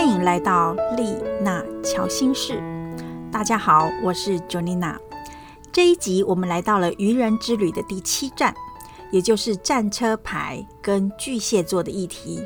[0.00, 2.58] 欢迎来到丽娜乔心室。
[3.30, 4.96] 大家好，我是 Jonina。
[5.70, 8.54] 这一集我们来到了愚人之旅的第七站，
[9.10, 12.42] 也就是战车牌跟巨蟹座的议题。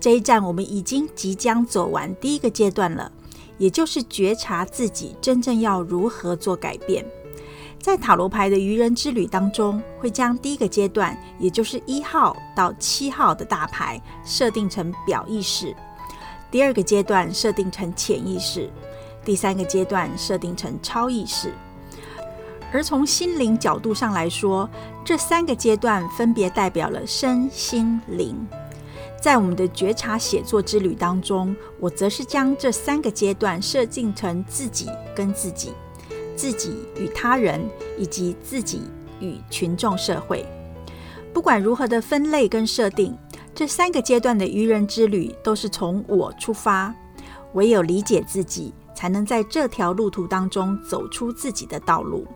[0.00, 3.10] 这一站我们已经即将走完第一个阶段了，
[3.58, 7.04] 也就是觉察自己真正要如何做改变。
[7.80, 15.74] 在塔罗牌的愚人之旅当中，会将第一个阶段，也就是一号到七号的大牌设定成表意识；
[16.50, 18.68] 第二个阶段设定成潜意识；
[19.24, 21.52] 第三个阶段设定成超意识。
[22.72, 24.68] 而从心灵角度上来说，
[25.04, 28.46] 这三个阶段分别代表了身心灵。
[29.20, 35.72] 在我们的觉察写作之旅当中，我则是将这三个阶段设定成自己跟自己。
[36.36, 38.82] 自己与他人，以及自己
[39.20, 40.44] 与群众社会，
[41.32, 43.16] 不管如何的分类跟设定，
[43.56, 46.94] 这三个阶段的愚人之旅都是从我出发。
[47.54, 52.26] 唯有理解自己，才能在这条路途当中走出自己的道路。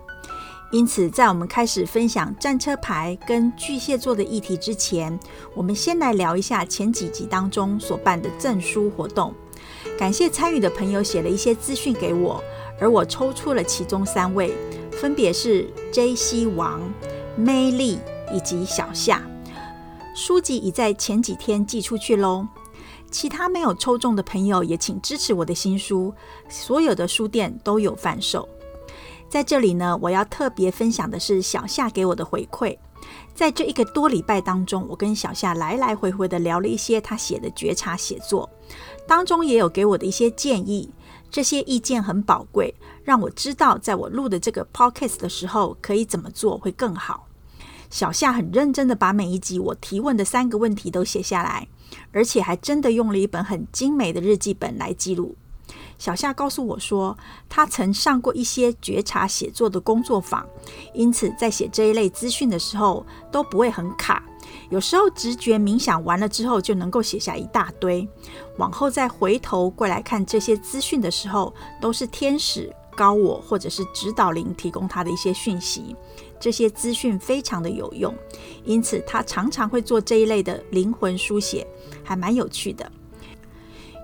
[0.73, 5.21] 因此，在我们开始分享战车牌跟巨蟹座的议题之前，
[5.55, 9.35] 我们先来聊一下前几集当中所办的证书活动。
[9.99, 12.43] 感谢参与的朋友写了一些资讯给我。
[12.81, 14.55] 而我抽出了其中三位，
[14.91, 16.47] 分别是 J.C.
[16.47, 16.81] 王、
[17.39, 17.99] May 丽
[18.33, 19.30] 以及小夏。
[20.15, 22.47] 书籍已在前几天寄出去喽。
[23.11, 26.15] 其他没有抽中的朋友也请支持我的新书，
[26.49, 28.49] 所有的书店都有贩售。
[29.29, 32.77] 在这里呢，我要特别分享的是小夏给我的回馈。
[33.35, 38.49] 在这一个多礼拜当中，我跟小夏来来回回的聊了一些他写的觉察写作，
[39.07, 40.93] 当中也有给我的一些建议。
[41.31, 47.29] 这些意见很宝贵，让我知道在我录的这个 podcast 的时候可以怎么做会更好。
[47.91, 51.69] 小夏很认真的把每一集我提问的三个问题都写下来，
[52.13, 55.37] 而且还真的用了一本很精美的日记本来记录。
[55.99, 57.17] 小夏告诉我说，
[57.49, 60.47] 他曾上过一些觉察写作的工作坊，
[60.95, 64.23] 因此在写这一类资讯的时候都不会很卡。
[64.71, 68.09] 有时候直觉冥想完了之后，就能够写下一大堆。
[68.57, 75.95] 往后再回头过来看这些资讯的时候，都是天使、高我或者是指导灵提供他的一些讯息。
[76.41, 78.13] 这些资讯非常的有用，
[78.65, 81.67] 因此他常常会做这一类的灵魂书写，
[82.03, 82.91] 还蛮有趣的。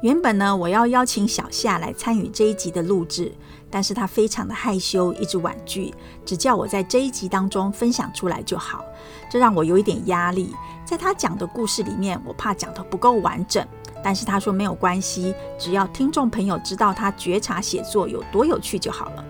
[0.02, 3.32] 原本呢，我要邀请小夏来参与这一集的录制。
[3.68, 5.92] 但是他非常的害羞，一直婉拒，
[6.24, 8.82] 只叫我在这一集当中分享出来就好，
[9.28, 10.54] 这让我有一点压力。
[10.84, 13.66] 在他讲的故事里面，我怕讲的不够完整。
[14.04, 19.24] 但是他说没有关系，只要听众朋友知道他觉察写作有多有趣就好了。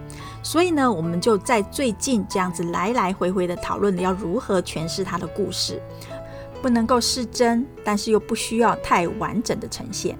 [0.46, 5.82] 所以呢，我们就在最近这样子来来回回的讨论要如何诠释他的故事，
[6.62, 10.16] 不能够失真，但是又不需要太完整的呈现。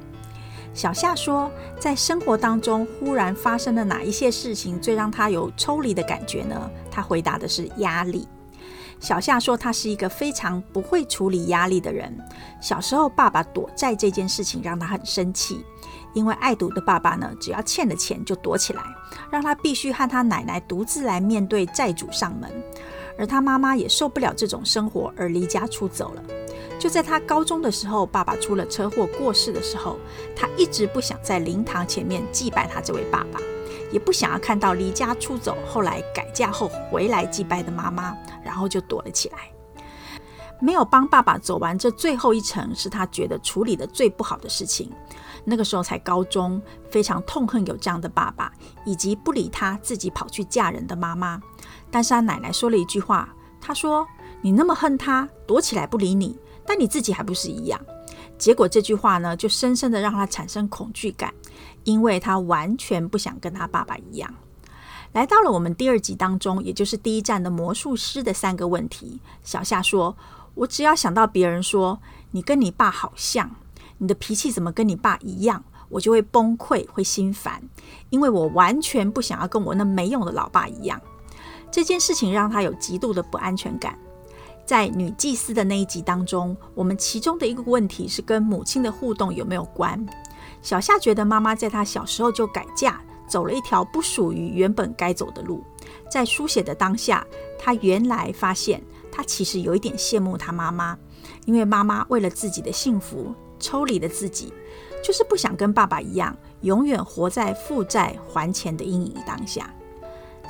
[0.74, 1.48] 小夏说，
[1.78, 6.68] 在生活当中忽然发生了哪一些事情最让他有抽离的感觉呢？
[6.90, 8.26] 他回答的是压力。
[8.98, 12.12] 小夏说，他是一个非常不会处理压力的人。
[12.60, 15.64] 小时候，爸爸躲债这件事情让他很生气，
[16.16, 18.82] 因为爱赌的爸爸呢，只要欠了钱就躲起来，
[19.30, 22.50] 让他必须和他奶奶独自来面对债主上门。
[23.18, 26.22] 而他妈妈也受不了这种生活，而离家出走了。
[26.78, 29.98] 就在他高中的时候，爸爸出了车祸过世的时候，
[30.34, 33.38] 他一直不想在灵堂前面祭拜他这位爸爸，
[33.92, 39.55] 也不想要看到离家出走、后来改嫁后回来祭拜的妈妈，然后就躲了起来。
[40.60, 44.90] 没有帮爸爸走完这最后一程，是他觉得处理的最不好的事情。
[45.44, 48.52] 那个时候才高中，非常痛恨有这样的爸爸，
[48.84, 51.40] 以及不理他自己跑去嫁人的妈妈。
[51.90, 54.06] 但是他奶奶说了一句话，他说
[54.42, 57.80] ：“你那么恨他，躲起来不理你。”但你自己还不是一样？
[58.36, 61.32] 结果这句话呢，就深深的让他产生恐惧感，
[61.84, 64.34] 因为他完全不想跟他爸爸一样。
[65.12, 69.20] 来到了我们第二集当中，也就是第一站的魔术师的三个问题。
[69.44, 70.14] 小夏说
[70.56, 72.00] ：“我只要想到别人说
[72.32, 73.48] 你跟你爸好像，
[73.98, 77.62] 你的脾气怎么跟你爸一样，我就会崩溃，会心烦，
[78.10, 81.00] 因为我完全不想要跟我那没用的老爸一样。
[81.70, 83.96] 这件事情让他有极度的不安全感。”
[84.66, 90.04] 在女祭司的那一集当中，我们其中的一个问题是跟母亲的互动有没有关？
[90.60, 95.62] 小夏觉得妈妈在她小时候就改嫁，走了一条不属于原本该走的路。
[96.10, 97.24] 在书写的当下，
[97.56, 98.82] 她原来发现
[99.16, 100.98] 他其实有一点羡慕他妈妈，
[101.46, 104.52] 因为妈妈为了自己的幸福抽离了自己，
[105.02, 109.72] 就是不想跟爸爸一样，永远活在负债还钱的阴影当下。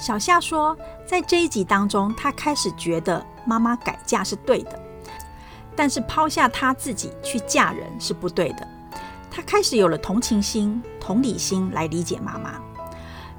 [0.01, 0.77] 小夏说，
[1.07, 4.77] 在这一集当中，他开始觉得妈妈改嫁是对的，
[5.77, 8.67] 但是抛下他自己去嫁人是不对的。
[9.31, 12.61] 他开始有了同情心、同理心来理解妈妈。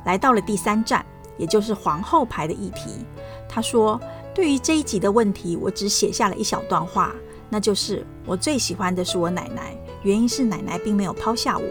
[0.05, 1.05] 来到了第三站，
[1.37, 3.05] 也就是皇后牌的议题。
[3.49, 3.99] 他说
[4.37, 7.11] ：“对于这一集的问题，我只写下了一小段话，
[7.49, 11.65] 那就是我最喜欢的是我奶奶，原因是奶奶并没有抛下我。”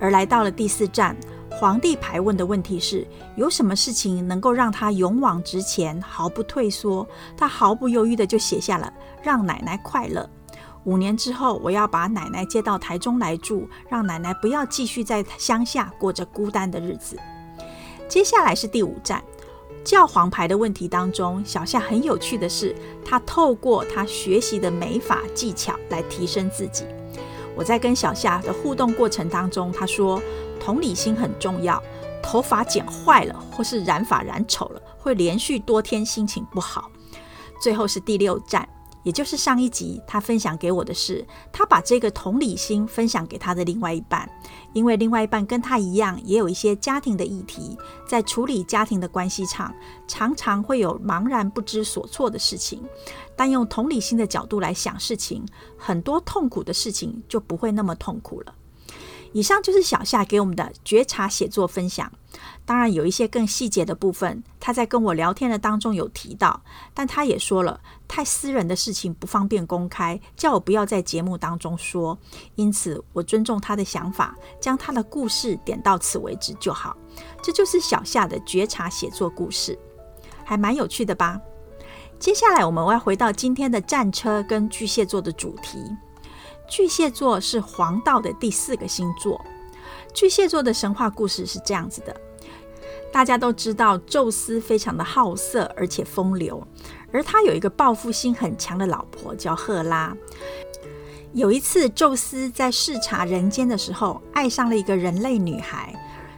[0.00, 1.14] 而来到了第四站，
[1.50, 3.06] 皇帝牌问的问题是：
[3.36, 7.06] 有什么事情能够让他勇往直前，毫不退缩？
[7.36, 8.90] 他毫不犹豫的就写下了
[9.22, 10.26] “让奶奶快乐”。
[10.84, 17.18] 五年之后，我要把奶奶接到台中来住，让奶奶不要继续在乡下过着孤单的日子。
[18.08, 19.22] 接下来是第五站，
[19.86, 22.74] 教皇牌的问题当中，小夏很有趣的是，
[23.04, 26.84] 他透过他学习的美法技巧来提升自己。
[27.54, 30.20] 我在跟小夏的互动过程当中，他说
[30.58, 31.80] 同理心很重要。
[32.20, 36.90] 头发剪坏了或是染发染丑了，会连续多天心情不好。
[37.62, 38.68] 最后是第六站，
[39.06, 44.28] 也就是上一集他分享给我的是，他把这个同理心分享给他的另外一半，
[44.72, 49.72] 因为另外一半跟他一样，也有一些家庭的议题，在处理家庭的关系上，
[50.08, 52.82] 常常会有茫然不知所措的事情。
[53.36, 55.46] 但用同理心的角度来想事情，
[55.78, 58.52] 很多痛苦的事情就不会那么痛苦了。
[59.36, 62.10] 以上就是小夏给我们的觉察写作分享。
[62.64, 66.62] 当然，有一些更细节的部分，他在跟我聊天的当中有提到，
[66.94, 67.78] 但他也说了，
[68.08, 72.18] 太私人的事情不方便公开，叫我不要在节目当中说。
[72.54, 76.96] 因此，我尊重他的想法，将他的故事点到此为止就好。
[77.42, 79.78] 这就是小夏的觉察写作故事，
[80.46, 81.38] 还蛮有趣的吧？
[82.18, 85.78] 接下来，我们要回到今天的战车跟巨蟹座的主题。
[86.68, 89.40] 巨蟹座是黄道的第四个星座。
[90.12, 92.14] 巨蟹座的神话故事是这样子的：
[93.12, 96.66] 大家都知道，宙斯非常的好色而且风流，
[97.12, 100.16] 而他有一个报复心很强的老婆叫赫拉。
[101.32, 105.94] 有一次，宙斯在视察人间的时候，爱上了一个人类女孩，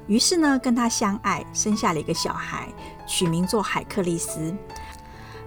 [0.08, 2.68] 于是呢，跟她相爱，生下了一个小孩，
[3.06, 4.52] 取名做海克利斯。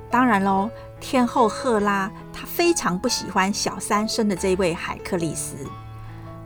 [0.09, 0.69] 当然喽，
[1.01, 5.55] 天后赫拉她非常不喜欢小三生的这位海克利斯，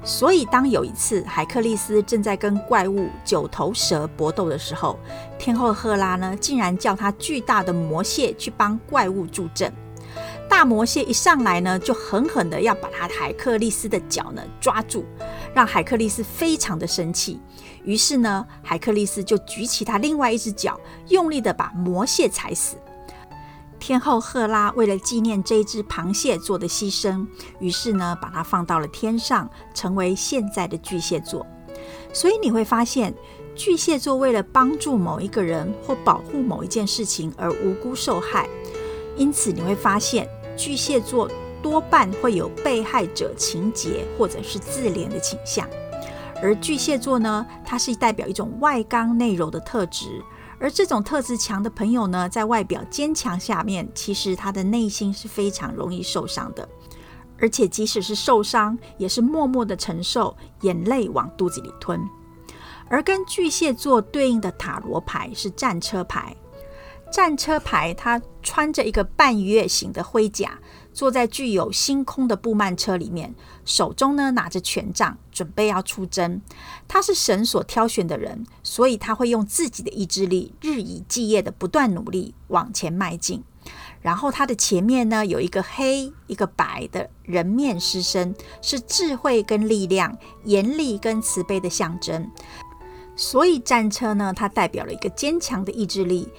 [0.04, 4.98] 所以当有一次海克利斯正在跟怪物九头蛇搏斗的时候，
[5.38, 9.72] 天后赫拉呢竟然叫他巨大的魔蟹去帮怪物助阵。
[10.48, 15.04] 大魔蟹一上来呢，就狠狠的要把他海克利斯的脚呢抓住，
[15.54, 17.42] 让海克利斯非常的生气。
[17.84, 20.80] 于是呢，海克利斯就举起他另外一只脚，
[21.10, 22.78] 用力的把魔蟹踩死。
[23.86, 27.24] 天后赫拉为了纪念这一只螃蟹做的牺牲，
[27.60, 31.46] 于是呢，把它放到了天上，成为现在的巨蟹座。
[32.12, 33.14] 所以你会发现，
[33.54, 38.50] 巨蟹座为了帮助某一个人或保护某一件事情而无辜受害，
[39.16, 40.28] 因此你会发现，
[40.58, 41.30] 巨蟹座
[41.62, 45.70] 多半会有被害者情节或者是自怜的倾向。
[46.42, 50.24] 而巨蟹座呢，它是代表一种外刚内柔的特质。
[50.60, 56.68] 而这种特质强的朋友呢，在外表坚强下面，其实他的内心是非常容易受伤的，
[57.40, 62.02] 而且即使是受伤，也是默默的承受，眼泪往肚子里吞。
[62.88, 66.36] 而跟巨蟹座对应的塔罗牌是战车牌，
[67.12, 70.58] 战车牌它穿着一个半月形的盔甲。
[70.96, 73.36] 坐在具有星空的布曼车里面，
[73.66, 76.42] 手中呢拿着权杖，准备要出征。
[76.88, 83.44] 他是神所挑选的人，所以他会用自己的意志力，日以继夜的不断努力往前迈进。
[84.02, 92.32] 然后他的前面呢有一个黑一个白的人面狮身，是智慧跟力量、严厉跟慈悲的象征。
[93.18, 96.30] 所以战车呢，它代表了一个坚强的意志力，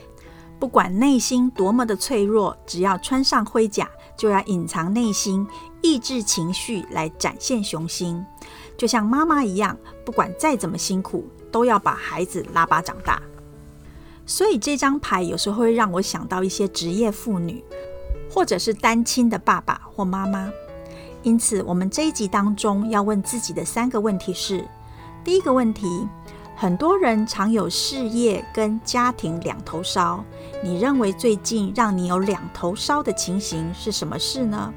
[0.58, 3.90] 不管内心多么的脆弱，只要穿上盔甲。
[4.16, 5.46] 就要隐藏内心，
[5.82, 8.24] 抑制情绪来展现雄心，
[8.76, 13.20] 就像妈妈一样，不管再怎么辛苦，都要把孩子拉拔长大。
[14.24, 17.62] 所以这张牌有时候会让我想到一些职业妇女，
[18.30, 20.50] 或者是单亲的爸爸或妈妈。
[21.22, 24.66] 因此，我们这一集当中要问自己的三个问题是：
[25.22, 26.08] 第一个问题。
[26.58, 30.24] 很多人常有事业跟家庭两头烧，
[30.64, 34.72] 你认为最近让你有两头烧的情形是什么事呢？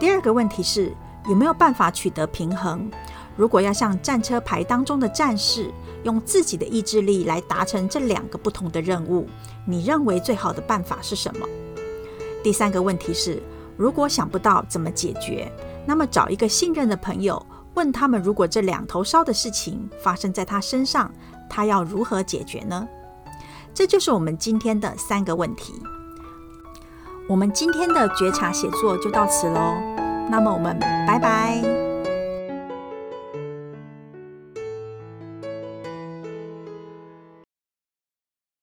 [0.00, 0.92] 第二个问题是
[1.28, 2.90] 有没有办法取得平衡？
[3.36, 5.70] 如果要像战车牌当中的战士，
[6.02, 9.28] 用自己的意志力来达成这两个不同的任务，
[9.64, 11.46] 你认为最好的办法是什么？
[12.42, 13.40] 第三个问题是，
[13.76, 15.52] 如果想不到怎么解决，
[15.86, 17.40] 那么找一个信任的朋友。
[17.80, 21.10] 问他们，如果这两头烧的事情发生在他身上，
[21.48, 22.86] 他要如何解决呢？
[23.72, 25.72] 这就是我们今天的三个问题。
[27.26, 29.78] 我们今天的觉察写作就到此喽，
[30.30, 31.79] 那么我们拜拜。